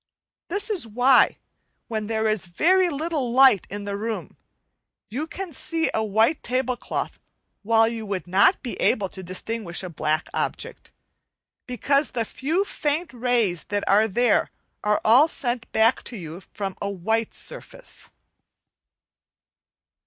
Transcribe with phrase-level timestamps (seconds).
[0.47, 1.37] This is why,
[1.87, 4.35] when there is very little light in the room,
[5.11, 7.19] you can see a white tablecloth
[7.61, 10.91] while you would not be able to distinguish a black object,
[11.67, 14.49] because the few faint rays that are there,
[14.83, 18.09] are all sent back to you from a white surface.